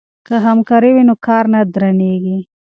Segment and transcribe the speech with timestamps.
[0.27, 2.37] که همکاري وي نو کار نه درنیږي.